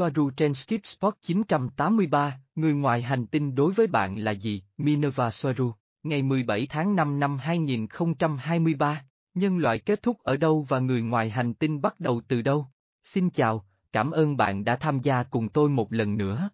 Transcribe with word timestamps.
Soaru 0.00 0.30
trên 0.30 0.54
Skip 0.54 0.86
Spot 0.86 1.14
983, 1.22 2.40
người 2.54 2.74
ngoài 2.74 3.02
hành 3.02 3.26
tinh 3.26 3.54
đối 3.54 3.72
với 3.72 3.86
bạn 3.86 4.16
là 4.16 4.30
gì? 4.30 4.62
Minerva 4.78 5.30
Soaru, 5.30 5.72
ngày 6.02 6.22
17 6.22 6.66
tháng 6.70 6.96
5 6.96 7.20
năm 7.20 7.38
2023, 7.38 9.04
nhân 9.34 9.58
loại 9.58 9.78
kết 9.78 10.02
thúc 10.02 10.18
ở 10.22 10.36
đâu 10.36 10.66
và 10.68 10.78
người 10.78 11.02
ngoài 11.02 11.30
hành 11.30 11.54
tinh 11.54 11.80
bắt 11.80 12.00
đầu 12.00 12.20
từ 12.28 12.42
đâu? 12.42 12.66
Xin 13.04 13.30
chào, 13.30 13.66
cảm 13.92 14.10
ơn 14.10 14.36
bạn 14.36 14.64
đã 14.64 14.76
tham 14.76 15.00
gia 15.00 15.22
cùng 15.22 15.48
tôi 15.48 15.68
một 15.68 15.92
lần 15.92 16.16
nữa. 16.16 16.50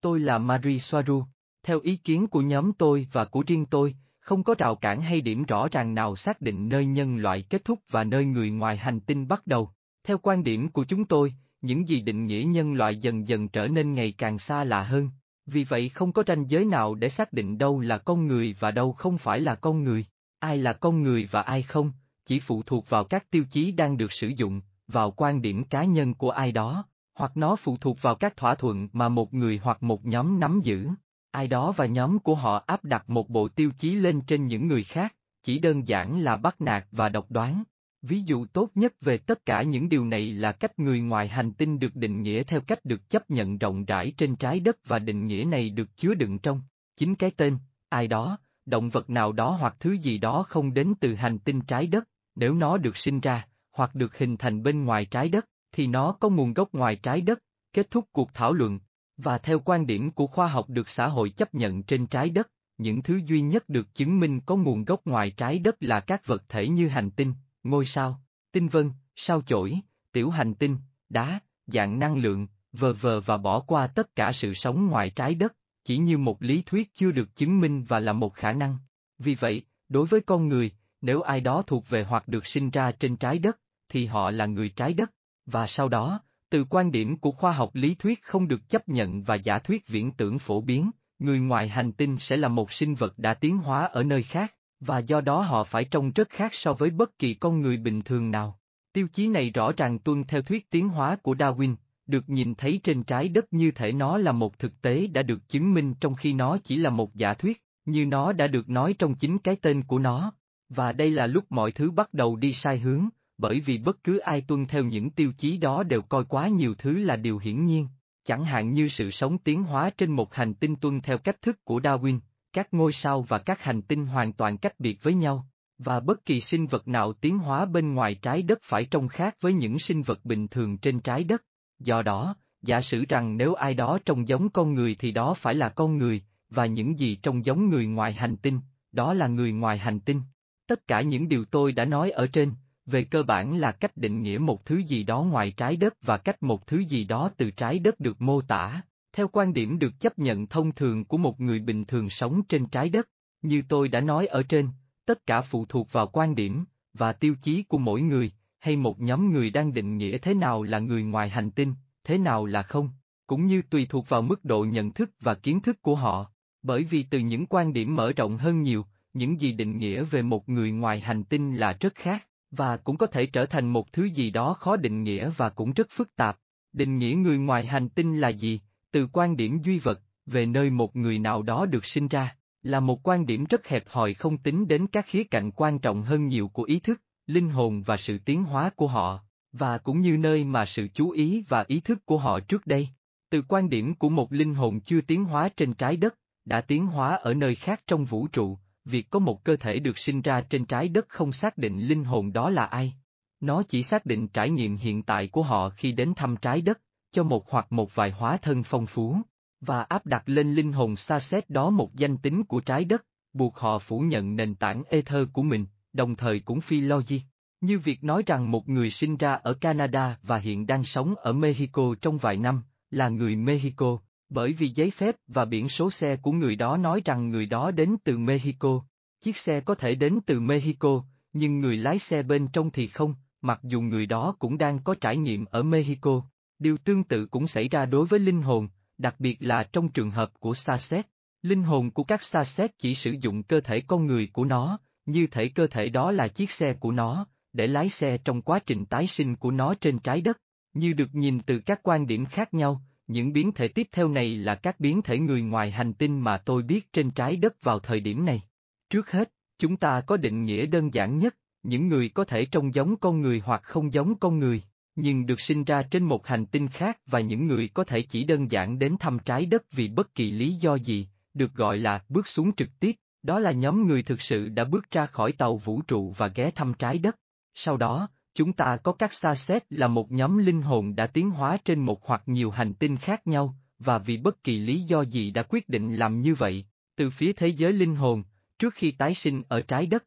Tôi 0.00 0.20
là 0.20 0.38
Marie 0.38 0.78
Soaru. 0.78 1.24
Theo 1.62 1.80
ý 1.80 1.96
kiến 1.96 2.26
của 2.26 2.40
nhóm 2.40 2.72
tôi 2.72 3.08
và 3.12 3.24
của 3.24 3.44
riêng 3.46 3.66
tôi, 3.66 3.96
không 4.20 4.44
có 4.44 4.54
rào 4.58 4.74
cản 4.74 5.02
hay 5.02 5.20
điểm 5.20 5.44
rõ 5.44 5.68
ràng 5.68 5.94
nào 5.94 6.16
xác 6.16 6.40
định 6.40 6.68
nơi 6.68 6.86
nhân 6.86 7.16
loại 7.16 7.42
kết 7.42 7.64
thúc 7.64 7.80
và 7.90 8.04
nơi 8.04 8.24
người 8.24 8.50
ngoài 8.50 8.76
hành 8.76 9.00
tinh 9.00 9.28
bắt 9.28 9.46
đầu. 9.46 9.70
Theo 10.04 10.18
quan 10.18 10.44
điểm 10.44 10.68
của 10.68 10.84
chúng 10.84 11.04
tôi, 11.04 11.34
những 11.62 11.88
gì 11.88 12.00
định 12.00 12.26
nghĩa 12.26 12.44
nhân 12.46 12.74
loại 12.74 12.96
dần 12.96 13.28
dần 13.28 13.48
trở 13.48 13.68
nên 13.68 13.94
ngày 13.94 14.12
càng 14.18 14.38
xa 14.38 14.64
lạ 14.64 14.82
hơn. 14.82 15.10
Vì 15.46 15.64
vậy 15.64 15.88
không 15.88 16.12
có 16.12 16.22
ranh 16.26 16.50
giới 16.50 16.64
nào 16.64 16.94
để 16.94 17.08
xác 17.08 17.32
định 17.32 17.58
đâu 17.58 17.80
là 17.80 17.98
con 17.98 18.26
người 18.26 18.56
và 18.60 18.70
đâu 18.70 18.92
không 18.92 19.18
phải 19.18 19.40
là 19.40 19.54
con 19.54 19.84
người. 19.84 20.04
Ai 20.38 20.58
là 20.58 20.72
con 20.72 21.02
người 21.02 21.28
và 21.30 21.42
ai 21.42 21.62
không, 21.62 21.92
chỉ 22.24 22.40
phụ 22.40 22.62
thuộc 22.62 22.88
vào 22.88 23.04
các 23.04 23.30
tiêu 23.30 23.44
chí 23.50 23.72
đang 23.72 23.96
được 23.96 24.12
sử 24.12 24.28
dụng, 24.28 24.60
vào 24.88 25.10
quan 25.10 25.42
điểm 25.42 25.64
cá 25.64 25.84
nhân 25.84 26.14
của 26.14 26.30
ai 26.30 26.52
đó, 26.52 26.84
hoặc 27.14 27.36
nó 27.36 27.56
phụ 27.56 27.76
thuộc 27.76 28.02
vào 28.02 28.14
các 28.14 28.36
thỏa 28.36 28.54
thuận 28.54 28.88
mà 28.92 29.08
một 29.08 29.34
người 29.34 29.60
hoặc 29.62 29.82
một 29.82 30.04
nhóm 30.04 30.40
nắm 30.40 30.60
giữ. 30.64 30.88
Ai 31.30 31.48
đó 31.48 31.72
và 31.76 31.86
nhóm 31.86 32.18
của 32.18 32.34
họ 32.34 32.64
áp 32.66 32.84
đặt 32.84 33.10
một 33.10 33.28
bộ 33.28 33.48
tiêu 33.48 33.70
chí 33.78 33.94
lên 33.94 34.20
trên 34.20 34.46
những 34.46 34.68
người 34.68 34.84
khác, 34.84 35.14
chỉ 35.42 35.58
đơn 35.58 35.88
giản 35.88 36.20
là 36.20 36.36
bắt 36.36 36.60
nạt 36.60 36.86
và 36.92 37.08
độc 37.08 37.30
đoán. 37.30 37.62
Ví 38.02 38.20
dụ 38.20 38.46
tốt 38.46 38.70
nhất 38.74 38.94
về 39.00 39.18
tất 39.18 39.44
cả 39.44 39.62
những 39.62 39.88
điều 39.88 40.04
này 40.04 40.32
là 40.32 40.52
cách 40.52 40.78
người 40.78 41.00
ngoài 41.00 41.28
hành 41.28 41.52
tinh 41.52 41.78
được 41.78 41.96
định 41.96 42.22
nghĩa 42.22 42.42
theo 42.42 42.60
cách 42.60 42.84
được 42.84 43.10
chấp 43.10 43.30
nhận 43.30 43.58
rộng 43.58 43.84
rãi 43.84 44.12
trên 44.16 44.36
trái 44.36 44.60
đất 44.60 44.76
và 44.86 44.98
định 44.98 45.26
nghĩa 45.26 45.44
này 45.44 45.70
được 45.70 45.96
chứa 45.96 46.14
đựng 46.14 46.38
trong 46.38 46.62
chính 46.96 47.14
cái 47.14 47.30
tên, 47.30 47.58
ai 47.88 48.08
đó, 48.08 48.38
động 48.66 48.90
vật 48.90 49.10
nào 49.10 49.32
đó 49.32 49.50
hoặc 49.50 49.76
thứ 49.80 49.92
gì 49.92 50.18
đó 50.18 50.44
không 50.48 50.74
đến 50.74 50.94
từ 51.00 51.14
hành 51.14 51.38
tinh 51.38 51.60
trái 51.60 51.86
đất, 51.86 52.08
nếu 52.34 52.54
nó 52.54 52.78
được 52.78 52.96
sinh 52.96 53.20
ra, 53.20 53.46
hoặc 53.72 53.94
được 53.94 54.18
hình 54.18 54.36
thành 54.36 54.62
bên 54.62 54.84
ngoài 54.84 55.04
trái 55.04 55.28
đất, 55.28 55.48
thì 55.72 55.86
nó 55.86 56.12
có 56.12 56.28
nguồn 56.28 56.52
gốc 56.52 56.72
ngoài 56.72 56.96
trái 56.96 57.20
đất, 57.20 57.38
kết 57.72 57.90
thúc 57.90 58.08
cuộc 58.12 58.34
thảo 58.34 58.52
luận. 58.52 58.80
Và 59.16 59.38
theo 59.38 59.58
quan 59.64 59.86
điểm 59.86 60.10
của 60.10 60.26
khoa 60.26 60.46
học 60.46 60.68
được 60.68 60.88
xã 60.88 61.08
hội 61.08 61.30
chấp 61.30 61.54
nhận 61.54 61.82
trên 61.82 62.06
trái 62.06 62.30
đất, 62.30 62.50
những 62.78 63.02
thứ 63.02 63.20
duy 63.26 63.40
nhất 63.40 63.68
được 63.68 63.94
chứng 63.94 64.20
minh 64.20 64.40
có 64.40 64.56
nguồn 64.56 64.84
gốc 64.84 65.00
ngoài 65.04 65.30
trái 65.30 65.58
đất 65.58 65.76
là 65.80 66.00
các 66.00 66.26
vật 66.26 66.44
thể 66.48 66.68
như 66.68 66.88
hành 66.88 67.10
tinh, 67.10 67.34
ngôi 67.64 67.86
sao, 67.86 68.20
tinh 68.52 68.68
vân, 68.68 68.90
sao 69.16 69.42
chổi, 69.42 69.80
tiểu 70.12 70.30
hành 70.30 70.54
tinh, 70.54 70.76
đá, 71.08 71.40
dạng 71.66 71.98
năng 71.98 72.16
lượng, 72.16 72.46
vờ 72.72 72.92
vờ 72.92 73.20
và 73.20 73.36
bỏ 73.36 73.60
qua 73.60 73.86
tất 73.86 74.16
cả 74.16 74.32
sự 74.32 74.54
sống 74.54 74.86
ngoài 74.86 75.10
trái 75.10 75.34
đất, 75.34 75.56
chỉ 75.84 75.98
như 75.98 76.18
một 76.18 76.42
lý 76.42 76.62
thuyết 76.66 76.94
chưa 76.94 77.10
được 77.10 77.36
chứng 77.36 77.60
minh 77.60 77.84
và 77.84 78.00
là 78.00 78.12
một 78.12 78.34
khả 78.34 78.52
năng. 78.52 78.78
Vì 79.18 79.34
vậy, 79.34 79.62
đối 79.88 80.06
với 80.06 80.20
con 80.20 80.48
người, 80.48 80.70
nếu 81.00 81.20
ai 81.20 81.40
đó 81.40 81.62
thuộc 81.66 81.88
về 81.88 82.04
hoặc 82.04 82.28
được 82.28 82.46
sinh 82.46 82.70
ra 82.70 82.92
trên 82.92 83.16
trái 83.16 83.38
đất, 83.38 83.58
thì 83.88 84.06
họ 84.06 84.30
là 84.30 84.46
người 84.46 84.68
trái 84.68 84.94
đất, 84.94 85.12
và 85.46 85.66
sau 85.66 85.88
đó, 85.88 86.20
từ 86.50 86.64
quan 86.70 86.92
điểm 86.92 87.16
của 87.16 87.30
khoa 87.30 87.52
học 87.52 87.70
lý 87.72 87.94
thuyết 87.94 88.22
không 88.22 88.48
được 88.48 88.68
chấp 88.68 88.88
nhận 88.88 89.22
và 89.22 89.34
giả 89.34 89.58
thuyết 89.58 89.88
viễn 89.88 90.12
tưởng 90.12 90.38
phổ 90.38 90.60
biến, 90.60 90.90
người 91.18 91.40
ngoài 91.40 91.68
hành 91.68 91.92
tinh 91.92 92.16
sẽ 92.20 92.36
là 92.36 92.48
một 92.48 92.72
sinh 92.72 92.94
vật 92.94 93.18
đã 93.18 93.34
tiến 93.34 93.58
hóa 93.58 93.84
ở 93.84 94.02
nơi 94.02 94.22
khác, 94.22 94.54
và 94.86 94.98
do 94.98 95.20
đó 95.20 95.40
họ 95.40 95.64
phải 95.64 95.84
trông 95.84 96.12
rất 96.12 96.28
khác 96.30 96.54
so 96.54 96.72
với 96.72 96.90
bất 96.90 97.18
kỳ 97.18 97.34
con 97.34 97.60
người 97.60 97.76
bình 97.76 98.02
thường 98.02 98.30
nào. 98.30 98.58
Tiêu 98.92 99.08
chí 99.12 99.28
này 99.28 99.50
rõ 99.50 99.72
ràng 99.72 99.98
tuân 99.98 100.24
theo 100.24 100.42
thuyết 100.42 100.70
tiến 100.70 100.88
hóa 100.88 101.16
của 101.16 101.34
Darwin, 101.34 101.74
được 102.06 102.28
nhìn 102.28 102.54
thấy 102.54 102.80
trên 102.82 103.02
trái 103.02 103.28
đất 103.28 103.52
như 103.52 103.70
thể 103.70 103.92
nó 103.92 104.18
là 104.18 104.32
một 104.32 104.58
thực 104.58 104.82
tế 104.82 105.06
đã 105.06 105.22
được 105.22 105.48
chứng 105.48 105.74
minh 105.74 105.94
trong 106.00 106.14
khi 106.14 106.32
nó 106.32 106.58
chỉ 106.64 106.76
là 106.76 106.90
một 106.90 107.14
giả 107.14 107.34
thuyết, 107.34 107.62
như 107.84 108.06
nó 108.06 108.32
đã 108.32 108.46
được 108.46 108.68
nói 108.68 108.94
trong 108.98 109.14
chính 109.14 109.38
cái 109.38 109.56
tên 109.56 109.82
của 109.82 109.98
nó. 109.98 110.32
Và 110.68 110.92
đây 110.92 111.10
là 111.10 111.26
lúc 111.26 111.44
mọi 111.50 111.72
thứ 111.72 111.90
bắt 111.90 112.14
đầu 112.14 112.36
đi 112.36 112.52
sai 112.52 112.78
hướng, 112.78 113.08
bởi 113.38 113.60
vì 113.60 113.78
bất 113.78 114.04
cứ 114.04 114.18
ai 114.18 114.40
tuân 114.40 114.66
theo 114.66 114.84
những 114.84 115.10
tiêu 115.10 115.32
chí 115.38 115.56
đó 115.56 115.82
đều 115.82 116.02
coi 116.02 116.24
quá 116.24 116.48
nhiều 116.48 116.74
thứ 116.78 116.98
là 116.98 117.16
điều 117.16 117.38
hiển 117.38 117.66
nhiên, 117.66 117.88
chẳng 118.24 118.44
hạn 118.44 118.74
như 118.74 118.88
sự 118.88 119.10
sống 119.10 119.38
tiến 119.38 119.62
hóa 119.62 119.90
trên 119.90 120.10
một 120.10 120.34
hành 120.34 120.54
tinh 120.54 120.76
tuân 120.76 121.00
theo 121.00 121.18
cách 121.18 121.42
thức 121.42 121.64
của 121.64 121.80
Darwin, 121.80 122.18
các 122.52 122.68
ngôi 122.74 122.92
sao 122.92 123.22
và 123.22 123.38
các 123.38 123.62
hành 123.62 123.82
tinh 123.82 124.06
hoàn 124.06 124.32
toàn 124.32 124.58
cách 124.58 124.80
biệt 124.80 125.02
với 125.02 125.14
nhau, 125.14 125.46
và 125.78 126.00
bất 126.00 126.24
kỳ 126.24 126.40
sinh 126.40 126.66
vật 126.66 126.88
nào 126.88 127.12
tiến 127.12 127.38
hóa 127.38 127.64
bên 127.66 127.94
ngoài 127.94 128.14
trái 128.14 128.42
đất 128.42 128.58
phải 128.62 128.84
trông 128.84 129.08
khác 129.08 129.36
với 129.40 129.52
những 129.52 129.78
sinh 129.78 130.02
vật 130.02 130.24
bình 130.24 130.48
thường 130.48 130.78
trên 130.78 131.00
trái 131.00 131.24
đất. 131.24 131.42
Do 131.78 132.02
đó, 132.02 132.36
giả 132.62 132.80
sử 132.80 133.04
rằng 133.08 133.36
nếu 133.36 133.54
ai 133.54 133.74
đó 133.74 133.98
trông 134.04 134.28
giống 134.28 134.50
con 134.50 134.74
người 134.74 134.96
thì 134.98 135.10
đó 135.10 135.34
phải 135.34 135.54
là 135.54 135.68
con 135.68 135.98
người, 135.98 136.22
và 136.50 136.66
những 136.66 136.98
gì 136.98 137.16
trông 137.16 137.44
giống 137.44 137.68
người 137.68 137.86
ngoài 137.86 138.12
hành 138.12 138.36
tinh, 138.36 138.60
đó 138.92 139.14
là 139.14 139.26
người 139.26 139.52
ngoài 139.52 139.78
hành 139.78 140.00
tinh. 140.00 140.22
Tất 140.66 140.86
cả 140.86 141.00
những 141.00 141.28
điều 141.28 141.44
tôi 141.44 141.72
đã 141.72 141.84
nói 141.84 142.10
ở 142.10 142.26
trên, 142.26 142.52
về 142.86 143.04
cơ 143.04 143.22
bản 143.22 143.56
là 143.56 143.72
cách 143.72 143.96
định 143.96 144.22
nghĩa 144.22 144.38
một 144.38 144.64
thứ 144.64 144.76
gì 144.76 145.02
đó 145.02 145.22
ngoài 145.22 145.52
trái 145.56 145.76
đất 145.76 145.94
và 146.02 146.16
cách 146.16 146.42
một 146.42 146.66
thứ 146.66 146.78
gì 146.78 147.04
đó 147.04 147.30
từ 147.36 147.50
trái 147.50 147.78
đất 147.78 148.00
được 148.00 148.20
mô 148.20 148.40
tả, 148.40 148.82
theo 149.12 149.28
quan 149.28 149.52
điểm 149.52 149.78
được 149.78 150.00
chấp 150.00 150.18
nhận 150.18 150.46
thông 150.46 150.72
thường 150.72 151.04
của 151.04 151.16
một 151.16 151.40
người 151.40 151.60
bình 151.60 151.84
thường 151.84 152.10
sống 152.10 152.42
trên 152.48 152.66
trái 152.66 152.88
đất. 152.88 153.08
Như 153.42 153.62
tôi 153.68 153.88
đã 153.88 154.00
nói 154.00 154.26
ở 154.26 154.42
trên, 154.42 154.68
tất 155.06 155.26
cả 155.26 155.40
phụ 155.40 155.66
thuộc 155.66 155.92
vào 155.92 156.06
quan 156.06 156.34
điểm 156.34 156.64
và 156.94 157.12
tiêu 157.12 157.34
chí 157.42 157.62
của 157.62 157.78
mỗi 157.78 158.02
người, 158.02 158.32
hay 158.58 158.76
một 158.76 159.00
nhóm 159.00 159.32
người 159.32 159.50
đang 159.50 159.72
định 159.72 159.96
nghĩa 159.96 160.18
thế 160.18 160.34
nào 160.34 160.62
là 160.62 160.78
người 160.78 161.02
ngoài 161.02 161.28
hành 161.28 161.50
tinh, 161.50 161.74
thế 162.04 162.18
nào 162.18 162.46
là 162.46 162.62
không, 162.62 162.90
cũng 163.26 163.46
như 163.46 163.62
tùy 163.62 163.86
thuộc 163.90 164.08
vào 164.08 164.22
mức 164.22 164.44
độ 164.44 164.64
nhận 164.64 164.92
thức 164.92 165.10
và 165.20 165.34
kiến 165.34 165.60
thức 165.60 165.82
của 165.82 165.94
họ. 165.94 166.32
Bởi 166.62 166.84
vì 166.84 167.02
từ 167.02 167.18
những 167.18 167.46
quan 167.46 167.72
điểm 167.72 167.96
mở 167.96 168.12
rộng 168.12 168.36
hơn 168.36 168.62
nhiều, 168.62 168.86
những 169.12 169.40
gì 169.40 169.52
định 169.52 169.78
nghĩa 169.78 170.04
về 170.04 170.22
một 170.22 170.48
người 170.48 170.72
ngoài 170.72 171.00
hành 171.00 171.24
tinh 171.24 171.56
là 171.56 171.76
rất 171.80 171.94
khác. 171.94 172.26
Và 172.50 172.76
cũng 172.76 172.96
có 172.96 173.06
thể 173.06 173.26
trở 173.26 173.46
thành 173.46 173.68
một 173.68 173.92
thứ 173.92 174.04
gì 174.04 174.30
đó 174.30 174.54
khó 174.54 174.76
định 174.76 175.02
nghĩa 175.02 175.30
và 175.36 175.48
cũng 175.48 175.72
rất 175.72 175.86
phức 175.90 176.16
tạp. 176.16 176.38
Định 176.72 176.98
nghĩa 176.98 177.14
người 177.14 177.38
ngoài 177.38 177.66
hành 177.66 177.88
tinh 177.88 178.18
là 178.18 178.28
gì? 178.28 178.60
Từ 178.92 179.06
quan 179.12 179.36
điểm 179.36 179.62
duy 179.62 179.78
vật, 179.78 180.00
về 180.26 180.46
nơi 180.46 180.70
một 180.70 180.96
người 180.96 181.18
nào 181.18 181.42
đó 181.42 181.66
được 181.66 181.86
sinh 181.86 182.08
ra, 182.08 182.36
là 182.62 182.80
một 182.80 183.08
quan 183.08 183.26
điểm 183.26 183.44
rất 183.44 183.68
hẹp 183.68 183.84
hòi 183.88 184.14
không 184.14 184.38
tính 184.38 184.68
đến 184.68 184.86
các 184.86 185.06
khía 185.08 185.24
cạnh 185.24 185.50
quan 185.50 185.78
trọng 185.78 186.02
hơn 186.02 186.26
nhiều 186.26 186.48
của 186.48 186.62
ý 186.62 186.80
thức, 186.80 187.02
linh 187.26 187.50
hồn 187.50 187.82
và 187.82 187.96
sự 187.96 188.18
tiến 188.18 188.42
hóa 188.42 188.70
của 188.76 188.86
họ, 188.86 189.20
và 189.52 189.78
cũng 189.78 190.00
như 190.00 190.16
nơi 190.16 190.44
mà 190.44 190.64
sự 190.66 190.88
chú 190.94 191.10
ý 191.10 191.44
và 191.48 191.64
ý 191.68 191.80
thức 191.80 192.06
của 192.06 192.18
họ 192.18 192.40
trước 192.40 192.66
đây. 192.66 192.88
Từ 193.30 193.42
quan 193.42 193.68
điểm 193.68 193.94
của 193.94 194.08
một 194.08 194.32
linh 194.32 194.54
hồn 194.54 194.80
chưa 194.80 195.00
tiến 195.00 195.24
hóa 195.24 195.48
trên 195.48 195.74
trái 195.74 195.96
đất, 195.96 196.14
đã 196.44 196.60
tiến 196.60 196.86
hóa 196.86 197.14
ở 197.14 197.34
nơi 197.34 197.54
khác 197.54 197.82
trong 197.86 198.04
vũ 198.04 198.28
trụ, 198.28 198.58
việc 198.84 199.10
có 199.10 199.18
một 199.18 199.44
cơ 199.44 199.56
thể 199.56 199.78
được 199.78 199.98
sinh 199.98 200.22
ra 200.22 200.40
trên 200.40 200.64
trái 200.64 200.88
đất 200.88 201.08
không 201.08 201.32
xác 201.32 201.58
định 201.58 201.80
linh 201.80 202.04
hồn 202.04 202.32
đó 202.32 202.50
là 202.50 202.64
ai. 202.64 202.94
Nó 203.40 203.62
chỉ 203.62 203.82
xác 203.82 204.06
định 204.06 204.28
trải 204.28 204.50
nghiệm 204.50 204.76
hiện 204.76 205.02
tại 205.02 205.28
của 205.28 205.42
họ 205.42 205.70
khi 205.70 205.92
đến 205.92 206.12
thăm 206.16 206.36
trái 206.36 206.60
đất, 206.60 206.80
cho 207.12 207.22
một 207.22 207.50
hoặc 207.50 207.72
một 207.72 207.94
vài 207.94 208.10
hóa 208.10 208.36
thân 208.36 208.62
phong 208.62 208.86
phú, 208.86 209.16
và 209.60 209.82
áp 209.82 210.06
đặt 210.06 210.22
lên 210.26 210.54
linh 210.54 210.72
hồn 210.72 210.96
xa 210.96 211.20
xét 211.20 211.50
đó 211.50 211.70
một 211.70 211.94
danh 211.94 212.16
tính 212.16 212.44
của 212.44 212.60
trái 212.60 212.84
đất, 212.84 213.04
buộc 213.32 213.56
họ 213.56 213.78
phủ 213.78 214.00
nhận 214.00 214.36
nền 214.36 214.54
tảng 214.54 214.82
ether 214.88 215.28
của 215.32 215.42
mình, 215.42 215.66
đồng 215.92 216.16
thời 216.16 216.40
cũng 216.40 216.60
phi 216.60 216.80
logic. 216.80 217.18
Như 217.60 217.78
việc 217.78 218.04
nói 218.04 218.22
rằng 218.26 218.50
một 218.50 218.68
người 218.68 218.90
sinh 218.90 219.16
ra 219.16 219.32
ở 219.32 219.54
Canada 219.54 220.18
và 220.22 220.36
hiện 220.36 220.66
đang 220.66 220.84
sống 220.84 221.14
ở 221.14 221.32
Mexico 221.32 221.94
trong 222.02 222.18
vài 222.18 222.36
năm, 222.36 222.62
là 222.90 223.08
người 223.08 223.36
Mexico, 223.36 223.98
bởi 224.28 224.52
vì 224.52 224.68
giấy 224.68 224.90
phép 224.90 225.16
và 225.26 225.44
biển 225.44 225.68
số 225.68 225.90
xe 225.90 226.16
của 226.16 226.32
người 226.32 226.56
đó 226.56 226.76
nói 226.76 227.02
rằng 227.04 227.30
người 227.30 227.46
đó 227.46 227.70
đến 227.70 227.96
từ 228.04 228.18
Mexico. 228.18 228.84
Chiếc 229.20 229.36
xe 229.36 229.60
có 229.60 229.74
thể 229.74 229.94
đến 229.94 230.18
từ 230.26 230.40
Mexico, 230.40 231.04
nhưng 231.32 231.60
người 231.60 231.76
lái 231.76 231.98
xe 231.98 232.22
bên 232.22 232.48
trong 232.52 232.70
thì 232.70 232.86
không, 232.86 233.14
mặc 233.42 233.60
dù 233.62 233.80
người 233.80 234.06
đó 234.06 234.36
cũng 234.38 234.58
đang 234.58 234.78
có 234.78 234.94
trải 235.00 235.16
nghiệm 235.16 235.44
ở 235.44 235.62
Mexico. 235.62 236.22
Điều 236.62 236.76
tương 236.76 237.04
tự 237.04 237.26
cũng 237.26 237.46
xảy 237.46 237.68
ra 237.68 237.86
đối 237.86 238.06
với 238.06 238.20
linh 238.20 238.42
hồn, 238.42 238.68
đặc 238.98 239.14
biệt 239.18 239.36
là 239.40 239.64
trong 239.72 239.88
trường 239.88 240.10
hợp 240.10 240.30
của 240.38 240.54
xa 240.54 240.78
xét. 240.78 241.06
Linh 241.42 241.62
hồn 241.62 241.90
của 241.90 242.04
các 242.04 242.22
xa 242.22 242.44
xét 242.44 242.78
chỉ 242.78 242.94
sử 242.94 243.14
dụng 243.20 243.42
cơ 243.42 243.60
thể 243.60 243.80
con 243.80 244.06
người 244.06 244.28
của 244.32 244.44
nó, 244.44 244.78
như 245.06 245.26
thể 245.26 245.48
cơ 245.48 245.66
thể 245.66 245.88
đó 245.88 246.10
là 246.10 246.28
chiếc 246.28 246.50
xe 246.50 246.74
của 246.74 246.92
nó, 246.92 247.26
để 247.52 247.66
lái 247.66 247.88
xe 247.88 248.18
trong 248.18 248.42
quá 248.42 248.58
trình 248.66 248.86
tái 248.86 249.06
sinh 249.06 249.36
của 249.36 249.50
nó 249.50 249.74
trên 249.74 249.98
trái 249.98 250.20
đất. 250.20 250.38
Như 250.74 250.92
được 250.92 251.14
nhìn 251.14 251.40
từ 251.40 251.58
các 251.58 251.80
quan 251.82 252.06
điểm 252.06 252.26
khác 252.26 252.54
nhau, 252.54 252.82
những 253.06 253.32
biến 253.32 253.52
thể 253.52 253.68
tiếp 253.68 253.88
theo 253.92 254.08
này 254.08 254.36
là 254.36 254.54
các 254.54 254.80
biến 254.80 255.02
thể 255.02 255.18
người 255.18 255.42
ngoài 255.42 255.70
hành 255.70 255.92
tinh 255.92 256.20
mà 256.20 256.38
tôi 256.38 256.62
biết 256.62 256.92
trên 256.92 257.10
trái 257.10 257.36
đất 257.36 257.62
vào 257.62 257.78
thời 257.78 258.00
điểm 258.00 258.24
này. 258.24 258.42
Trước 258.90 259.10
hết, 259.10 259.32
chúng 259.58 259.76
ta 259.76 260.00
có 260.00 260.16
định 260.16 260.44
nghĩa 260.44 260.66
đơn 260.66 260.94
giản 260.94 261.18
nhất, 261.18 261.36
những 261.62 261.88
người 261.88 262.08
có 262.08 262.24
thể 262.24 262.46
trông 262.46 262.74
giống 262.74 262.96
con 262.96 263.20
người 263.20 263.42
hoặc 263.44 263.62
không 263.62 263.92
giống 263.92 264.18
con 264.18 264.38
người, 264.38 264.62
nhưng 264.96 265.26
được 265.26 265.40
sinh 265.40 265.64
ra 265.64 265.82
trên 265.82 266.04
một 266.04 266.26
hành 266.26 266.46
tinh 266.46 266.68
khác 266.68 266.98
và 267.06 267.20
những 267.20 267.46
người 267.46 267.68
có 267.68 267.84
thể 267.84 268.02
chỉ 268.02 268.24
đơn 268.24 268.50
giản 268.50 268.78
đến 268.78 268.96
thăm 269.00 269.18
trái 269.18 269.46
đất 269.46 269.72
vì 269.72 269.88
bất 269.88 270.14
kỳ 270.14 270.30
lý 270.30 270.52
do 270.54 270.74
gì, 270.74 271.08
được 271.34 271.54
gọi 271.54 271.78
là 271.78 272.04
bước 272.08 272.28
xuống 272.28 272.54
trực 272.56 272.68
tiếp, 272.80 272.96
đó 273.22 273.38
là 273.38 273.52
nhóm 273.52 273.86
người 273.86 274.02
thực 274.02 274.22
sự 274.22 274.48
đã 274.48 274.64
bước 274.64 274.90
ra 274.90 275.06
khỏi 275.06 275.32
tàu 275.32 275.56
vũ 275.56 275.82
trụ 275.82 276.14
và 276.16 276.26
ghé 276.26 276.50
thăm 276.50 276.74
trái 276.74 276.98
đất. 276.98 277.18
Sau 277.54 277.76
đó, 277.76 278.08
Chúng 278.34 278.52
ta 278.52 278.76
có 278.76 278.92
các 278.92 279.12
xa 279.12 279.34
xét 279.34 279.72
là 279.72 279.88
một 279.88 280.12
nhóm 280.12 280.38
linh 280.38 280.62
hồn 280.62 280.96
đã 280.96 281.06
tiến 281.06 281.30
hóa 281.30 281.56
trên 281.64 281.80
một 281.80 282.06
hoặc 282.06 282.22
nhiều 282.26 282.50
hành 282.50 282.74
tinh 282.74 282.96
khác 282.96 283.26
nhau, 283.26 283.56
và 283.78 283.98
vì 283.98 284.16
bất 284.16 284.44
kỳ 284.44 284.58
lý 284.58 284.80
do 284.80 285.02
gì 285.02 285.30
đã 285.30 285.42
quyết 285.42 285.68
định 285.68 285.94
làm 285.94 286.20
như 286.20 286.34
vậy, 286.34 286.64
từ 286.96 287.10
phía 287.10 287.32
thế 287.32 287.48
giới 287.48 287.72
linh 287.72 287.96
hồn, 287.96 288.22
trước 288.58 288.74
khi 288.74 288.90
tái 288.90 289.14
sinh 289.14 289.42
ở 289.48 289.60
trái 289.60 289.86
đất. 289.86 290.04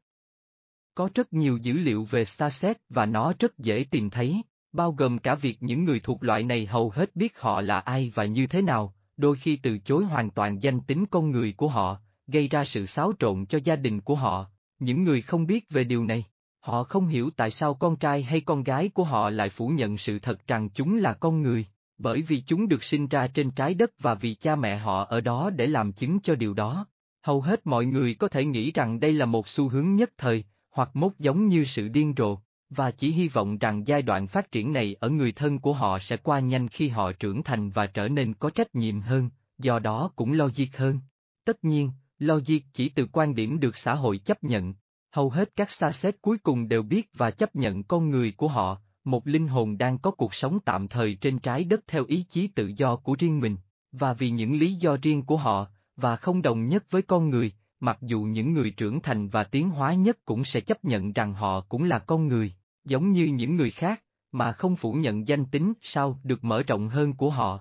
Có 0.95 1.09
rất 1.15 1.33
nhiều 1.33 1.57
dữ 1.57 1.73
liệu 1.73 2.03
về 2.03 2.25
xa 2.25 2.49
xét 2.49 2.77
và 2.89 3.05
nó 3.05 3.33
rất 3.39 3.57
dễ 3.57 3.85
tìm 3.91 4.09
thấy, 4.09 4.41
bao 4.75 4.91
gồm 4.91 5.17
cả 5.17 5.35
việc 5.35 5.63
những 5.63 5.85
người 5.85 5.99
thuộc 5.99 6.23
loại 6.23 6.43
này 6.43 6.65
hầu 6.65 6.89
hết 6.89 7.15
biết 7.15 7.39
họ 7.39 7.61
là 7.61 7.79
ai 7.79 8.11
và 8.15 8.25
như 8.25 8.47
thế 8.47 8.61
nào, 8.61 8.93
đôi 9.17 9.35
khi 9.35 9.55
từ 9.55 9.77
chối 9.77 10.05
hoàn 10.05 10.29
toàn 10.31 10.63
danh 10.63 10.79
tính 10.79 11.05
con 11.05 11.31
người 11.31 11.53
của 11.57 11.67
họ, 11.67 11.97
gây 12.27 12.47
ra 12.47 12.65
sự 12.65 12.85
xáo 12.85 13.13
trộn 13.19 13.45
cho 13.45 13.59
gia 13.63 13.75
đình 13.75 14.01
của 14.01 14.15
họ. 14.15 14.45
Những 14.79 15.03
người 15.03 15.21
không 15.21 15.47
biết 15.47 15.69
về 15.69 15.83
điều 15.83 16.05
này, 16.05 16.25
họ 16.59 16.83
không 16.83 17.07
hiểu 17.07 17.29
tại 17.35 17.51
sao 17.51 17.73
con 17.73 17.95
trai 17.95 18.23
hay 18.23 18.41
con 18.41 18.63
gái 18.63 18.89
của 18.89 19.03
họ 19.03 19.29
lại 19.29 19.49
phủ 19.49 19.67
nhận 19.67 19.97
sự 19.97 20.19
thật 20.19 20.47
rằng 20.47 20.69
chúng 20.69 20.97
là 20.97 21.13
con 21.13 21.41
người, 21.41 21.65
bởi 21.97 22.21
vì 22.21 22.43
chúng 22.47 22.67
được 22.67 22.83
sinh 22.83 23.07
ra 23.07 23.27
trên 23.27 23.51
trái 23.51 23.73
đất 23.73 23.91
và 23.99 24.15
vì 24.15 24.35
cha 24.35 24.55
mẹ 24.55 24.77
họ 24.77 25.03
ở 25.03 25.21
đó 25.21 25.49
để 25.49 25.67
làm 25.67 25.91
chứng 25.91 26.19
cho 26.19 26.35
điều 26.35 26.53
đó. 26.53 26.85
Hầu 27.21 27.41
hết 27.41 27.67
mọi 27.67 27.85
người 27.85 28.13
có 28.13 28.27
thể 28.27 28.45
nghĩ 28.45 28.71
rằng 28.71 28.99
đây 28.99 29.13
là 29.13 29.25
một 29.25 29.47
xu 29.47 29.69
hướng 29.69 29.95
nhất 29.95 30.11
thời, 30.17 30.43
hoặc 30.71 30.89
mốt 30.93 31.11
giống 31.19 31.47
như 31.47 31.65
sự 31.65 31.87
điên 31.87 32.13
rồ, 32.17 32.37
và 32.69 32.91
chỉ 32.91 33.11
hy 33.11 33.27
vọng 33.27 33.57
rằng 33.57 33.87
giai 33.87 34.01
đoạn 34.01 34.27
phát 34.27 34.51
triển 34.51 34.73
này 34.73 34.95
ở 34.99 35.09
người 35.09 35.31
thân 35.31 35.59
của 35.59 35.73
họ 35.73 35.99
sẽ 35.99 36.17
qua 36.17 36.39
nhanh 36.39 36.67
khi 36.67 36.89
họ 36.89 37.11
trưởng 37.11 37.43
thành 37.43 37.69
và 37.69 37.87
trở 37.87 38.07
nên 38.07 38.33
có 38.33 38.49
trách 38.49 38.75
nhiệm 38.75 39.01
hơn, 39.01 39.29
do 39.57 39.79
đó 39.79 40.11
cũng 40.15 40.33
logic 40.33 40.77
hơn. 40.77 40.99
Tất 41.45 41.63
nhiên, 41.63 41.91
logic 42.19 42.59
chỉ 42.73 42.89
từ 42.89 43.07
quan 43.11 43.35
điểm 43.35 43.59
được 43.59 43.77
xã 43.77 43.93
hội 43.93 44.17
chấp 44.17 44.43
nhận. 44.43 44.73
Hầu 45.11 45.29
hết 45.29 45.55
các 45.55 45.71
xa 45.71 45.91
xét 45.91 46.21
cuối 46.21 46.37
cùng 46.37 46.67
đều 46.67 46.83
biết 46.83 47.09
và 47.13 47.31
chấp 47.31 47.55
nhận 47.55 47.83
con 47.83 48.09
người 48.09 48.31
của 48.31 48.47
họ, 48.47 48.81
một 49.03 49.27
linh 49.27 49.47
hồn 49.47 49.77
đang 49.77 49.97
có 49.97 50.11
cuộc 50.11 50.35
sống 50.35 50.59
tạm 50.65 50.87
thời 50.87 51.15
trên 51.15 51.39
trái 51.39 51.63
đất 51.63 51.79
theo 51.87 52.05
ý 52.07 52.25
chí 52.29 52.47
tự 52.47 52.71
do 52.77 52.95
của 52.95 53.15
riêng 53.19 53.39
mình, 53.39 53.57
và 53.91 54.13
vì 54.13 54.29
những 54.29 54.55
lý 54.55 54.73
do 54.73 54.97
riêng 55.01 55.23
của 55.23 55.37
họ, 55.37 55.67
và 55.95 56.15
không 56.15 56.41
đồng 56.41 56.67
nhất 56.67 56.85
với 56.89 57.01
con 57.01 57.29
người, 57.29 57.51
mặc 57.85 57.97
dù 58.01 58.21
những 58.21 58.53
người 58.53 58.71
trưởng 58.71 59.01
thành 59.01 59.27
và 59.27 59.43
tiến 59.43 59.69
hóa 59.69 59.93
nhất 59.93 60.17
cũng 60.25 60.45
sẽ 60.45 60.59
chấp 60.61 60.85
nhận 60.85 61.13
rằng 61.13 61.33
họ 61.33 61.61
cũng 61.61 61.83
là 61.83 61.99
con 61.99 62.27
người, 62.27 62.53
giống 62.85 63.11
như 63.11 63.25
những 63.25 63.55
người 63.55 63.71
khác, 63.71 64.03
mà 64.31 64.51
không 64.51 64.75
phủ 64.75 64.93
nhận 64.93 65.27
danh 65.27 65.45
tính 65.45 65.73
sao 65.81 66.19
được 66.23 66.43
mở 66.43 66.63
rộng 66.63 66.89
hơn 66.89 67.13
của 67.13 67.29
họ. 67.29 67.59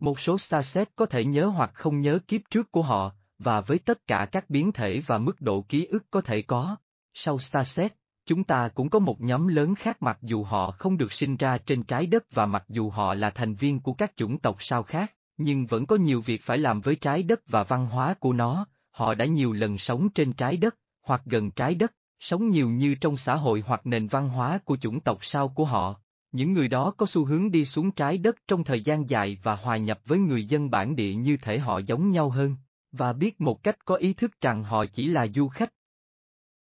Một 0.00 0.20
số 0.20 0.38
xa 0.38 0.62
xét 0.62 0.96
có 0.96 1.06
thể 1.06 1.24
nhớ 1.24 1.46
hoặc 1.46 1.70
không 1.74 2.00
nhớ 2.00 2.18
kiếp 2.28 2.40
trước 2.50 2.72
của 2.72 2.82
họ, 2.82 3.12
và 3.38 3.60
với 3.60 3.78
tất 3.78 4.06
cả 4.06 4.26
các 4.32 4.50
biến 4.50 4.72
thể 4.72 5.02
và 5.06 5.18
mức 5.18 5.40
độ 5.40 5.62
ký 5.62 5.86
ức 5.86 6.04
có 6.10 6.20
thể 6.20 6.42
có. 6.42 6.76
Sau 7.14 7.38
xa 7.38 7.64
xét, 7.64 7.92
chúng 8.26 8.44
ta 8.44 8.68
cũng 8.68 8.90
có 8.90 8.98
một 8.98 9.20
nhóm 9.20 9.46
lớn 9.46 9.74
khác 9.74 10.02
mặc 10.02 10.18
dù 10.22 10.44
họ 10.44 10.70
không 10.70 10.96
được 10.96 11.12
sinh 11.12 11.36
ra 11.36 11.58
trên 11.58 11.82
trái 11.82 12.06
đất 12.06 12.24
và 12.32 12.46
mặc 12.46 12.64
dù 12.68 12.90
họ 12.90 13.14
là 13.14 13.30
thành 13.30 13.54
viên 13.54 13.80
của 13.80 13.92
các 13.92 14.12
chủng 14.16 14.38
tộc 14.38 14.56
sao 14.60 14.82
khác, 14.82 15.12
nhưng 15.36 15.66
vẫn 15.66 15.86
có 15.86 15.96
nhiều 15.96 16.20
việc 16.20 16.42
phải 16.42 16.58
làm 16.58 16.80
với 16.80 16.96
trái 16.96 17.22
đất 17.22 17.40
và 17.48 17.64
văn 17.64 17.86
hóa 17.86 18.14
của 18.14 18.32
nó, 18.32 18.66
họ 18.96 19.14
đã 19.14 19.24
nhiều 19.24 19.52
lần 19.52 19.78
sống 19.78 20.08
trên 20.08 20.32
trái 20.32 20.56
đất, 20.56 20.76
hoặc 21.02 21.22
gần 21.24 21.50
trái 21.50 21.74
đất, 21.74 21.92
sống 22.20 22.50
nhiều 22.50 22.70
như 22.70 22.94
trong 22.94 23.16
xã 23.16 23.34
hội 23.34 23.62
hoặc 23.66 23.86
nền 23.86 24.06
văn 24.06 24.28
hóa 24.28 24.58
của 24.64 24.76
chủng 24.76 25.00
tộc 25.00 25.18
sau 25.24 25.48
của 25.48 25.64
họ. 25.64 26.00
Những 26.32 26.52
người 26.52 26.68
đó 26.68 26.90
có 26.96 27.06
xu 27.06 27.24
hướng 27.24 27.50
đi 27.50 27.64
xuống 27.64 27.90
trái 27.90 28.18
đất 28.18 28.36
trong 28.48 28.64
thời 28.64 28.80
gian 28.80 29.10
dài 29.10 29.38
và 29.42 29.56
hòa 29.56 29.76
nhập 29.76 30.00
với 30.04 30.18
người 30.18 30.44
dân 30.44 30.70
bản 30.70 30.96
địa 30.96 31.14
như 31.14 31.36
thể 31.36 31.58
họ 31.58 31.78
giống 31.78 32.10
nhau 32.10 32.30
hơn, 32.30 32.56
và 32.92 33.12
biết 33.12 33.40
một 33.40 33.62
cách 33.62 33.84
có 33.84 33.94
ý 33.94 34.12
thức 34.12 34.40
rằng 34.40 34.64
họ 34.64 34.84
chỉ 34.86 35.08
là 35.08 35.26
du 35.34 35.48
khách. 35.48 35.72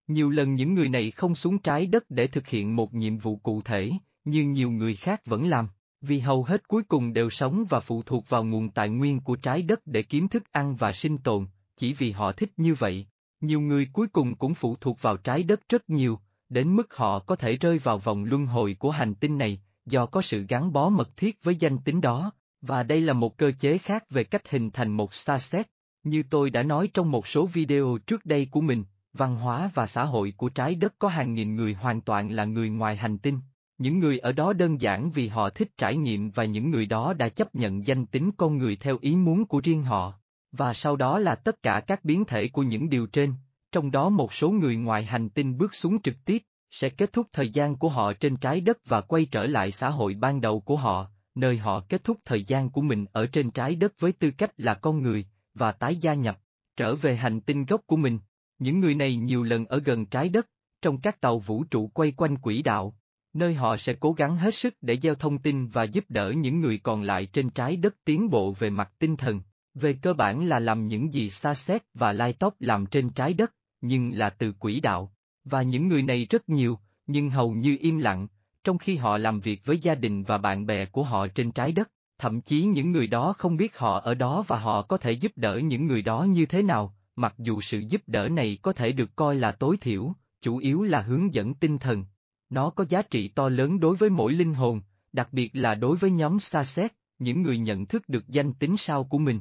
Nhiều 0.07 0.31
lần 0.31 0.55
những 0.55 0.75
người 0.75 0.89
này 0.89 1.11
không 1.11 1.35
xuống 1.35 1.59
trái 1.59 1.87
đất 1.87 2.05
để 2.09 2.27
thực 2.27 2.47
hiện 2.47 2.77
một 2.77 2.95
nhiệm 2.95 3.19
vụ 3.19 3.37
cụ 3.37 3.63
thể, 3.63 3.91
như 4.25 4.45
nhiều 4.45 4.71
người 4.71 4.97
khác 4.97 5.27
vẫn 5.27 5.49
làm, 5.49 5.69
vì 6.01 6.19
hầu 6.19 6.45
hết 6.45 6.69
cuối 6.69 6.83
cùng 6.83 7.13
đều 7.13 7.31
sống 7.31 7.65
và 7.69 7.81
phụ 7.81 8.03
thuộc 8.03 8.29
vào 8.29 8.45
nguồn 8.45 8.71
tài 8.71 8.89
nguyên 8.89 9.21
của 9.21 9.37
trái 9.37 9.63
đất 9.63 9.81
để 9.87 10.03
kiếm 10.03 10.29
thức 10.29 10.53
ăn 10.53 10.77
và 10.77 10.93
sinh 10.93 11.19
tồn, 11.19 11.47
chỉ 11.77 11.93
vì 11.93 12.11
họ 12.11 12.33
thích 12.33 12.53
như 12.57 12.75
vậy. 12.75 13.07
Nhiều 13.41 13.61
người 13.61 13.89
cuối 13.93 14.07
cùng 14.07 14.35
cũng 14.35 14.55
phụ 14.55 14.77
thuộc 14.77 15.03
vào 15.03 15.17
trái 15.17 15.43
đất 15.43 15.61
rất 15.69 15.91
nhiều, 15.91 16.19
đến 16.49 16.77
mức 16.77 16.95
họ 16.95 17.19
có 17.19 17.37
thể 17.37 17.57
rơi 17.57 17.79
vào 17.79 17.99
vòng 17.99 18.25
luân 18.25 18.47
hồi 18.47 18.77
của 18.79 18.91
hành 18.91 19.15
tinh 19.15 19.39
này, 19.39 19.61
do 19.87 20.07
có 20.07 20.23
sự 20.23 20.47
gắn 20.49 20.73
bó 20.73 20.89
mật 20.89 21.17
thiết 21.17 21.45
với 21.45 21.57
danh 21.57 21.79
tính 21.79 22.01
đó, 22.01 22.33
và 22.61 22.83
đây 22.83 23.01
là 23.01 23.13
một 23.13 23.39
cơ 23.39 23.53
chế 23.59 23.79
khác 23.79 24.05
về 24.11 24.25
cách 24.25 24.51
hình 24.51 24.71
thành 24.71 24.93
một 24.93 25.15
xa 25.15 25.39
xét. 25.39 25.67
Như 26.03 26.23
tôi 26.31 26.51
đã 26.51 26.63
nói 26.63 26.89
trong 26.95 27.11
một 27.11 27.27
số 27.27 27.47
video 27.47 27.99
trước 28.07 28.27
đây 28.27 28.49
của 28.51 28.61
mình, 28.61 28.85
văn 29.13 29.37
hóa 29.37 29.71
và 29.75 29.87
xã 29.87 30.05
hội 30.05 30.35
của 30.37 30.49
trái 30.49 30.75
đất 30.75 30.95
có 30.99 31.09
hàng 31.09 31.35
nghìn 31.35 31.57
người 31.57 31.75
hoàn 31.75 32.01
toàn 32.01 32.31
là 32.31 32.45
người 32.45 32.69
ngoài 32.71 32.97
hành 32.97 33.19
tinh. 33.19 33.41
Những 33.79 33.99
người 33.99 34.19
ở 34.19 34.33
đó 34.33 34.53
đơn 34.53 34.81
giản 34.81 35.11
vì 35.11 35.29
họ 35.29 35.51
thích 35.51 35.69
trải 35.79 35.97
nghiệm 35.97 36.31
và 36.31 36.45
những 36.45 36.71
người 36.71 36.87
đó 36.87 37.13
đã 37.13 37.29
chấp 37.29 37.55
nhận 37.55 37.87
danh 37.87 38.07
tính 38.07 38.31
con 38.37 38.59
người 38.59 38.77
theo 38.77 38.99
ý 39.01 39.17
muốn 39.17 39.45
của 39.47 39.61
riêng 39.65 39.83
họ. 39.83 40.15
Và 40.57 40.75
sau 40.75 40.97
đó 40.97 41.19
là 41.19 41.35
tất 41.35 41.63
cả 41.63 41.81
các 41.87 42.05
biến 42.05 42.25
thể 42.25 42.49
của 42.49 42.63
những 42.63 42.89
điều 42.89 43.07
trên, 43.07 43.35
trong 43.73 43.91
đó 43.91 44.09
một 44.09 44.35
số 44.35 44.51
người 44.51 44.77
ngoài 44.77 45.05
hành 45.05 45.29
tinh 45.29 45.59
bước 45.59 45.75
xuống 45.75 46.03
trực 46.03 46.25
tiếp, 46.25 46.43
sẽ 46.71 46.89
kết 46.89 47.13
thúc 47.13 47.27
thời 47.33 47.49
gian 47.49 47.77
của 47.77 47.89
họ 47.89 48.13
trên 48.13 48.37
trái 48.37 48.61
đất 48.61 48.79
và 48.85 49.01
quay 49.01 49.25
trở 49.25 49.47
lại 49.47 49.73
xã 49.73 49.89
hội 49.89 50.15
ban 50.15 50.41
đầu 50.41 50.61
của 50.61 50.77
họ, 50.77 51.11
nơi 51.35 51.59
họ 51.59 51.81
kết 51.81 52.05
thúc 52.05 52.19
thời 52.25 52.45
gian 52.45 52.71
của 52.71 52.81
mình 52.81 53.07
ở 53.13 53.27
trên 53.27 53.51
trái 53.51 53.75
đất 53.75 53.93
với 53.99 54.13
tư 54.13 54.31
cách 54.31 54.53
là 54.57 54.75
con 54.75 55.03
người, 55.03 55.27
và 55.55 55.73
tái 55.73 55.97
gia 55.97 56.15
nhập, 56.15 56.39
trở 56.77 56.95
về 56.95 57.17
hành 57.17 57.41
tinh 57.41 57.65
gốc 57.65 57.81
của 57.87 57.97
mình. 57.97 58.19
Những 58.59 58.81
người 58.81 58.95
này 58.95 59.17
nhiều 59.17 59.43
lần 59.43 59.67
ở 59.67 59.79
gần 59.85 60.07
trái 60.07 60.29
đất, 60.29 60.49
trong 60.83 61.01
các 61.01 61.21
tàu 61.21 61.39
vũ 61.39 61.65
trụ 61.65 61.87
quay 61.87 62.13
quanh 62.17 62.37
quỹ 62.37 62.63
đạo, 62.63 62.95
nơi 63.33 63.55
họ 63.55 63.77
sẽ 63.77 63.95
cố 63.95 64.13
gắng 64.13 64.37
hết 64.37 64.55
sức 64.55 64.75
để 64.81 64.97
gieo 65.03 65.15
thông 65.15 65.39
tin 65.39 65.69
và 65.69 65.85
giúp 65.85 66.05
đỡ 66.09 66.33
những 66.37 66.61
người 66.61 66.79
còn 66.79 67.03
lại 67.03 67.27
trên 67.27 67.51
trái 67.51 67.77
đất 67.77 67.95
tiến 68.05 68.31
bộ 68.31 68.53
về 68.53 68.71
mặt 68.71 68.93
tinh 68.99 69.17
thần. 69.17 69.41
Về 69.75 69.93
cơ 69.93 70.15
bản 70.15 70.47
là 70.47 70.59
làm 70.59 70.89
những 70.89 71.13
gì 71.13 71.31
xa 71.31 71.55
xét 71.55 71.83
và 71.95 72.13
lai 72.13 72.33
tóc 72.33 72.55
làm 72.61 72.87
trên 72.87 73.11
trái 73.11 73.35
đất, 73.35 73.55
nhưng 73.81 74.11
là 74.11 74.31
từ 74.31 74.53
quỹ 74.53 74.81
đạo. 74.81 75.13
Và 75.45 75.63
những 75.63 75.89
người 75.89 76.03
này 76.03 76.27
rất 76.31 76.49
nhiều, 76.49 76.79
nhưng 77.07 77.31
hầu 77.31 77.53
như 77.53 77.77
im 77.81 77.99
lặng, 77.99 78.27
trong 78.65 78.79
khi 78.79 78.97
họ 78.97 79.19
làm 79.19 79.41
việc 79.41 79.65
với 79.65 79.79
gia 79.79 79.95
đình 79.95 80.23
và 80.23 80.39
bạn 80.39 80.67
bè 80.67 80.87
của 80.87 81.03
họ 81.03 81.27
trên 81.27 81.53
trái 81.53 81.73
đất, 81.73 81.91
thậm 82.19 82.41
chí 82.41 82.65
những 82.65 82.93
người 82.93 83.07
đó 83.07 83.35
không 83.39 83.57
biết 83.57 83.77
họ 83.77 84.01
ở 84.01 84.15
đó 84.15 84.45
và 84.49 84.59
họ 84.59 84.83
có 84.83 84.97
thể 84.97 85.13
giúp 85.13 85.33
đỡ 85.37 85.57
những 85.57 85.87
người 85.87 86.03
đó 86.03 86.23
như 86.23 86.47
thế 86.47 86.63
nào, 86.63 86.95
mặc 87.17 87.35
dù 87.39 87.61
sự 87.61 87.79
giúp 87.79 88.03
đỡ 88.07 88.29
này 88.29 88.59
có 88.63 88.73
thể 88.73 88.93
được 88.93 89.17
coi 89.17 89.37
là 89.37 89.53
tối 89.53 89.77
thiểu, 89.81 90.13
chủ 90.43 90.57
yếu 90.57 90.83
là 90.83 91.01
hướng 91.01 91.35
dẫn 91.35 91.55
tinh 91.55 91.79
thần. 91.79 92.05
Nó 92.51 92.71
có 92.71 92.85
giá 92.89 93.03
trị 93.03 93.29
to 93.29 93.49
lớn 93.49 93.81
đối 93.81 93.97
với 93.97 94.11
mỗi 94.11 94.33
linh 94.33 94.55
hồn, 94.55 94.81
đặc 95.13 95.29
biệt 95.33 95.51
là 95.53 95.75
đối 95.75 95.97
với 95.97 96.11
nhóm 96.11 96.39
xa 96.39 96.65
xét, 96.65 96.93
những 97.19 97.43
người 97.43 97.59
nhận 97.59 97.87
thức 97.87 98.09
được 98.09 98.29
danh 98.29 98.53
tính 98.53 98.77
sao 98.77 99.05
của 99.05 99.19
mình. 99.19 99.41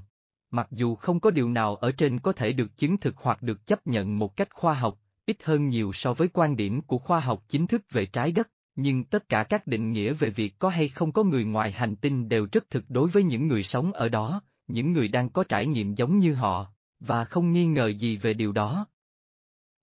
Mặc 0.54 0.68
dù 0.72 0.96
không 0.96 1.20
có 1.20 1.32
điều 1.32 1.50
nào 1.50 1.76
ở 1.76 1.92
trên 1.92 2.20
có 2.20 2.32
thể 2.32 2.54
được 2.54 2.78
chứng 2.78 2.98
thực 2.98 3.18
hoặc 3.18 3.42
được 3.42 3.66
chấp 3.66 3.88
nhận 3.88 4.20
một 4.20 4.36
cách 4.36 4.50
khoa 4.54 4.74
học, 4.74 5.00
ít 5.26 5.38
hơn 5.44 5.68
nhiều 5.68 5.94
so 5.94 6.14
với 6.14 6.28
quan 6.34 6.56
điểm 6.56 6.82
của 6.82 6.98
khoa 6.98 7.20
học 7.20 7.44
chính 7.48 7.68
thức 7.68 7.82
về 7.92 8.06
trái 8.06 8.32
đất, 8.32 8.50
nhưng 8.76 9.04
tất 9.04 9.30
cả 9.30 9.44
các 9.44 9.68
định 9.68 9.92
nghĩa 9.92 10.14
về 10.14 10.30
việc 10.30 10.60
có 10.60 10.70
hay 10.70 10.90
không 10.90 11.12
có 11.12 11.24
người 11.24 11.46
ngoài 11.46 11.72
hành 11.72 11.96
tinh 11.96 12.30
đều 12.30 12.48
rất 12.52 12.70
thực 12.70 12.90
đối 12.90 13.10
với 13.10 13.24
những 13.24 13.48
người 13.48 13.64
sống 13.64 13.94
ở 13.94 14.10
đó, 14.10 14.42
những 14.68 14.94
người 14.94 15.08
đang 15.08 15.30
có 15.30 15.44
trải 15.44 15.68
nghiệm 15.68 15.96
giống 15.96 16.20
như 16.20 16.34
họ, 16.34 16.68
và 17.00 17.26
không 17.26 17.52
nghi 17.52 17.66
ngờ 17.66 17.88
gì 17.88 18.18
về 18.18 18.34
điều 18.34 18.52
đó. 18.52 18.88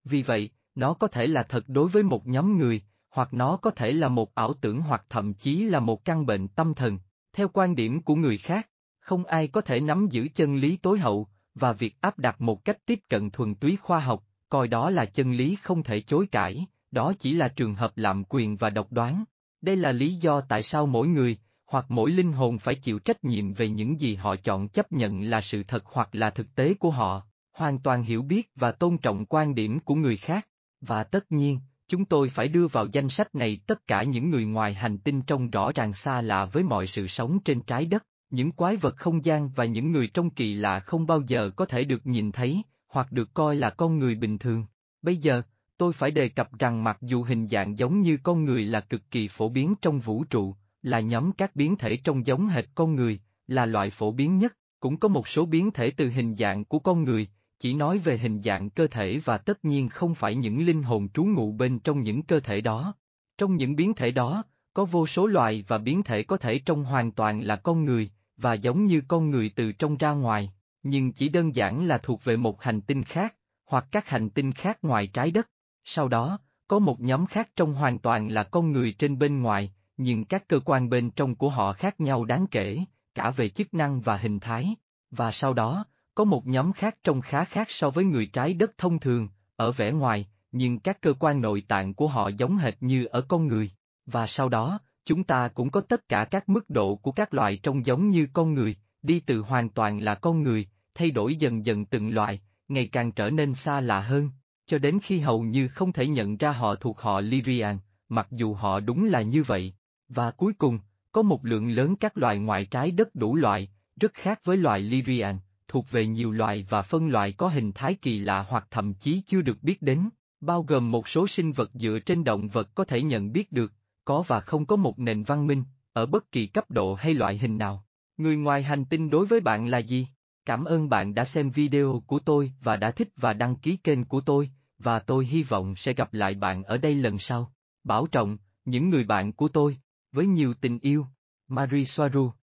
Vì 0.04 0.22
vậy, 0.22 0.50
nó 0.74 0.94
có 0.94 1.06
thể 1.06 1.26
là 1.26 1.42
thật 1.42 1.64
đối 1.66 1.88
với 1.88 2.02
một 2.02 2.26
nhóm 2.26 2.58
người, 2.58 2.82
hoặc 3.10 3.34
nó 3.34 3.56
có 3.56 3.70
thể 3.70 3.92
là 3.92 4.08
một 4.08 4.34
ảo 4.34 4.52
tưởng 4.52 4.80
hoặc 4.80 5.04
thậm 5.08 5.34
chí 5.34 5.62
là 5.62 5.80
một 5.80 6.04
căn 6.04 6.26
bệnh 6.26 6.48
tâm 6.48 6.74
thần, 6.74 6.98
theo 7.32 7.48
quan 7.48 7.76
điểm 7.76 8.02
của 8.02 8.14
người 8.14 8.38
khác 8.38 8.69
không 9.10 9.24
ai 9.24 9.48
có 9.48 9.60
thể 9.60 9.80
nắm 9.80 10.08
giữ 10.10 10.28
chân 10.34 10.56
lý 10.56 10.76
tối 10.76 10.98
hậu, 10.98 11.28
và 11.54 11.72
việc 11.72 12.00
áp 12.00 12.18
đặt 12.18 12.40
một 12.40 12.64
cách 12.64 12.86
tiếp 12.86 13.00
cận 13.08 13.30
thuần 13.30 13.54
túy 13.54 13.76
khoa 13.76 14.00
học, 14.00 14.24
coi 14.48 14.68
đó 14.68 14.90
là 14.90 15.04
chân 15.04 15.32
lý 15.32 15.56
không 15.62 15.82
thể 15.82 16.00
chối 16.00 16.26
cãi, 16.26 16.66
đó 16.90 17.12
chỉ 17.18 17.32
là 17.32 17.48
trường 17.48 17.74
hợp 17.74 17.92
lạm 17.96 18.24
quyền 18.28 18.56
và 18.56 18.70
độc 18.70 18.92
đoán. 18.92 19.24
Đây 19.60 19.76
là 19.76 19.92
lý 19.92 20.14
do 20.14 20.40
tại 20.40 20.62
sao 20.62 20.86
mỗi 20.86 21.08
người, 21.08 21.38
hoặc 21.66 21.86
mỗi 21.88 22.10
linh 22.10 22.32
hồn 22.32 22.58
phải 22.58 22.74
chịu 22.74 22.98
trách 22.98 23.24
nhiệm 23.24 23.52
về 23.52 23.68
những 23.68 24.00
gì 24.00 24.14
họ 24.14 24.36
chọn 24.36 24.68
chấp 24.68 24.92
nhận 24.92 25.22
là 25.22 25.40
sự 25.40 25.62
thật 25.62 25.82
hoặc 25.84 26.08
là 26.12 26.30
thực 26.30 26.54
tế 26.54 26.74
của 26.74 26.90
họ, 26.90 27.22
hoàn 27.52 27.78
toàn 27.78 28.02
hiểu 28.02 28.22
biết 28.22 28.50
và 28.54 28.72
tôn 28.72 28.98
trọng 28.98 29.26
quan 29.26 29.54
điểm 29.54 29.80
của 29.80 29.94
người 29.94 30.16
khác. 30.16 30.48
Và 30.80 31.04
tất 31.04 31.32
nhiên, 31.32 31.60
chúng 31.88 32.04
tôi 32.04 32.28
phải 32.28 32.48
đưa 32.48 32.66
vào 32.66 32.86
danh 32.92 33.08
sách 33.08 33.34
này 33.34 33.60
tất 33.66 33.86
cả 33.86 34.02
những 34.02 34.30
người 34.30 34.44
ngoài 34.44 34.74
hành 34.74 34.98
tinh 34.98 35.22
trông 35.22 35.50
rõ 35.50 35.72
ràng 35.72 35.92
xa 35.92 36.20
lạ 36.20 36.44
với 36.44 36.62
mọi 36.62 36.86
sự 36.86 37.06
sống 37.06 37.38
trên 37.44 37.60
trái 37.60 37.84
đất 37.84 38.04
những 38.30 38.52
quái 38.52 38.76
vật 38.76 38.96
không 38.96 39.24
gian 39.24 39.48
và 39.48 39.64
những 39.64 39.92
người 39.92 40.06
trong 40.06 40.30
kỳ 40.30 40.54
lạ 40.54 40.80
không 40.80 41.06
bao 41.06 41.22
giờ 41.26 41.50
có 41.56 41.64
thể 41.64 41.84
được 41.84 42.06
nhìn 42.06 42.32
thấy, 42.32 42.62
hoặc 42.88 43.12
được 43.12 43.34
coi 43.34 43.56
là 43.56 43.70
con 43.70 43.98
người 43.98 44.14
bình 44.14 44.38
thường. 44.38 44.66
Bây 45.02 45.16
giờ, 45.16 45.42
tôi 45.76 45.92
phải 45.92 46.10
đề 46.10 46.28
cập 46.28 46.58
rằng 46.58 46.84
mặc 46.84 46.98
dù 47.00 47.22
hình 47.22 47.48
dạng 47.48 47.78
giống 47.78 48.02
như 48.02 48.18
con 48.22 48.44
người 48.44 48.64
là 48.64 48.80
cực 48.80 49.10
kỳ 49.10 49.28
phổ 49.28 49.48
biến 49.48 49.74
trong 49.82 50.00
vũ 50.00 50.24
trụ, 50.24 50.54
là 50.82 51.00
nhóm 51.00 51.32
các 51.32 51.56
biến 51.56 51.76
thể 51.76 51.96
trông 51.96 52.26
giống 52.26 52.48
hệt 52.48 52.64
con 52.74 52.94
người, 52.94 53.20
là 53.46 53.66
loại 53.66 53.90
phổ 53.90 54.12
biến 54.12 54.38
nhất, 54.38 54.56
cũng 54.80 54.96
có 54.96 55.08
một 55.08 55.28
số 55.28 55.46
biến 55.46 55.70
thể 55.70 55.90
từ 55.90 56.08
hình 56.10 56.36
dạng 56.36 56.64
của 56.64 56.78
con 56.78 57.04
người, 57.04 57.28
chỉ 57.58 57.74
nói 57.74 57.98
về 57.98 58.18
hình 58.18 58.42
dạng 58.42 58.70
cơ 58.70 58.86
thể 58.86 59.20
và 59.24 59.38
tất 59.38 59.64
nhiên 59.64 59.88
không 59.88 60.14
phải 60.14 60.34
những 60.34 60.66
linh 60.66 60.82
hồn 60.82 61.08
trú 61.08 61.24
ngụ 61.24 61.52
bên 61.52 61.78
trong 61.78 62.02
những 62.02 62.22
cơ 62.22 62.40
thể 62.40 62.60
đó. 62.60 62.94
Trong 63.38 63.56
những 63.56 63.76
biến 63.76 63.94
thể 63.94 64.10
đó, 64.10 64.44
có 64.74 64.84
vô 64.84 65.06
số 65.06 65.26
loài 65.26 65.64
và 65.68 65.78
biến 65.78 66.02
thể 66.02 66.22
có 66.22 66.36
thể 66.36 66.58
trông 66.58 66.84
hoàn 66.84 67.12
toàn 67.12 67.40
là 67.40 67.56
con 67.56 67.84
người, 67.84 68.10
và 68.42 68.54
giống 68.54 68.86
như 68.86 69.02
con 69.08 69.30
người 69.30 69.50
từ 69.56 69.72
trong 69.72 69.96
ra 69.96 70.10
ngoài, 70.10 70.52
nhưng 70.82 71.12
chỉ 71.12 71.28
đơn 71.28 71.54
giản 71.54 71.84
là 71.84 71.98
thuộc 71.98 72.24
về 72.24 72.36
một 72.36 72.62
hành 72.62 72.80
tinh 72.80 73.02
khác, 73.02 73.34
hoặc 73.66 73.86
các 73.90 74.08
hành 74.08 74.30
tinh 74.30 74.52
khác 74.52 74.78
ngoài 74.82 75.06
trái 75.06 75.30
đất. 75.30 75.50
Sau 75.84 76.08
đó, 76.08 76.38
có 76.68 76.78
một 76.78 77.00
nhóm 77.00 77.26
khác 77.26 77.50
trông 77.56 77.74
hoàn 77.74 77.98
toàn 77.98 78.28
là 78.28 78.42
con 78.42 78.72
người 78.72 78.92
trên 78.92 79.18
bên 79.18 79.42
ngoài, 79.42 79.72
nhưng 79.96 80.24
các 80.24 80.48
cơ 80.48 80.60
quan 80.64 80.88
bên 80.88 81.10
trong 81.10 81.34
của 81.34 81.48
họ 81.48 81.72
khác 81.72 82.00
nhau 82.00 82.24
đáng 82.24 82.46
kể, 82.50 82.78
cả 83.14 83.30
về 83.30 83.48
chức 83.48 83.74
năng 83.74 84.00
và 84.00 84.16
hình 84.16 84.40
thái. 84.40 84.74
Và 85.10 85.32
sau 85.32 85.54
đó, 85.54 85.84
có 86.14 86.24
một 86.24 86.46
nhóm 86.46 86.72
khác 86.72 86.96
trông 87.04 87.20
khá 87.20 87.44
khác 87.44 87.70
so 87.70 87.90
với 87.90 88.04
người 88.04 88.26
trái 88.26 88.54
đất 88.54 88.78
thông 88.78 88.98
thường, 88.98 89.28
ở 89.56 89.72
vẻ 89.72 89.92
ngoài, 89.92 90.28
nhưng 90.52 90.78
các 90.78 91.00
cơ 91.00 91.14
quan 91.18 91.40
nội 91.40 91.62
tạng 91.68 91.94
của 91.94 92.08
họ 92.08 92.28
giống 92.28 92.56
hệt 92.56 92.74
như 92.80 93.04
ở 93.04 93.20
con 93.20 93.46
người. 93.46 93.70
Và 94.06 94.26
sau 94.26 94.48
đó, 94.48 94.78
chúng 95.04 95.24
ta 95.24 95.48
cũng 95.48 95.70
có 95.70 95.80
tất 95.80 96.08
cả 96.08 96.24
các 96.24 96.48
mức 96.48 96.70
độ 96.70 96.96
của 96.96 97.12
các 97.12 97.34
loại 97.34 97.56
trông 97.56 97.86
giống 97.86 98.10
như 98.10 98.26
con 98.32 98.54
người, 98.54 98.76
đi 99.02 99.20
từ 99.20 99.40
hoàn 99.40 99.68
toàn 99.68 99.98
là 99.98 100.14
con 100.14 100.42
người, 100.42 100.68
thay 100.94 101.10
đổi 101.10 101.34
dần 101.34 101.66
dần 101.66 101.84
từng 101.84 102.14
loại, 102.14 102.40
ngày 102.68 102.86
càng 102.86 103.12
trở 103.12 103.30
nên 103.30 103.54
xa 103.54 103.80
lạ 103.80 104.00
hơn, 104.00 104.30
cho 104.66 104.78
đến 104.78 104.98
khi 105.02 105.18
hầu 105.18 105.42
như 105.42 105.68
không 105.68 105.92
thể 105.92 106.06
nhận 106.06 106.36
ra 106.36 106.52
họ 106.52 106.74
thuộc 106.74 107.00
họ 107.00 107.20
Lyrian, 107.20 107.78
mặc 108.08 108.28
dù 108.30 108.54
họ 108.54 108.80
đúng 108.80 109.04
là 109.04 109.22
như 109.22 109.42
vậy. 109.42 109.74
Và 110.08 110.30
cuối 110.30 110.52
cùng, 110.52 110.78
có 111.12 111.22
một 111.22 111.44
lượng 111.44 111.70
lớn 111.70 111.96
các 111.96 112.18
loài 112.18 112.38
ngoại 112.38 112.64
trái 112.64 112.90
đất 112.90 113.14
đủ 113.14 113.36
loại, 113.36 113.68
rất 114.00 114.14
khác 114.14 114.40
với 114.44 114.56
loài 114.56 114.80
Lyrian, 114.80 115.38
thuộc 115.68 115.90
về 115.90 116.06
nhiều 116.06 116.32
loài 116.32 116.66
và 116.68 116.82
phân 116.82 117.08
loại 117.08 117.32
có 117.32 117.48
hình 117.48 117.72
thái 117.72 117.94
kỳ 117.94 118.18
lạ 118.18 118.44
hoặc 118.48 118.66
thậm 118.70 118.94
chí 118.94 119.22
chưa 119.26 119.42
được 119.42 119.62
biết 119.62 119.82
đến, 119.82 120.08
bao 120.40 120.62
gồm 120.62 120.90
một 120.90 121.08
số 121.08 121.26
sinh 121.26 121.52
vật 121.52 121.70
dựa 121.74 121.98
trên 122.06 122.24
động 122.24 122.48
vật 122.48 122.74
có 122.74 122.84
thể 122.84 123.02
nhận 123.02 123.32
biết 123.32 123.52
được, 123.52 123.72
có 124.04 124.22
và 124.26 124.40
không 124.40 124.66
có 124.66 124.76
một 124.76 124.98
nền 124.98 125.22
văn 125.22 125.46
minh, 125.46 125.64
ở 125.92 126.06
bất 126.06 126.32
kỳ 126.32 126.46
cấp 126.46 126.70
độ 126.70 126.94
hay 126.94 127.14
loại 127.14 127.38
hình 127.38 127.58
nào. 127.58 127.84
Người 128.16 128.36
ngoài 128.36 128.62
hành 128.62 128.84
tinh 128.84 129.10
đối 129.10 129.26
với 129.26 129.40
bạn 129.40 129.66
là 129.66 129.78
gì? 129.78 130.08
Cảm 130.44 130.64
ơn 130.64 130.88
bạn 130.88 131.14
đã 131.14 131.24
xem 131.24 131.50
video 131.50 132.02
của 132.06 132.18
tôi 132.18 132.52
và 132.60 132.76
đã 132.76 132.90
thích 132.90 133.08
và 133.16 133.32
đăng 133.32 133.56
ký 133.56 133.76
kênh 133.76 134.04
của 134.04 134.20
tôi, 134.20 134.50
và 134.78 134.98
tôi 134.98 135.26
hy 135.26 135.42
vọng 135.42 135.76
sẽ 135.76 135.92
gặp 135.92 136.14
lại 136.14 136.34
bạn 136.34 136.62
ở 136.62 136.76
đây 136.76 136.94
lần 136.94 137.18
sau. 137.18 137.52
Bảo 137.84 138.06
trọng, 138.06 138.38
những 138.64 138.90
người 138.90 139.04
bạn 139.04 139.32
của 139.32 139.48
tôi, 139.48 139.76
với 140.12 140.26
nhiều 140.26 140.54
tình 140.54 140.78
yêu. 140.78 141.06
Marie 141.48 141.84
Soaru 141.84 142.30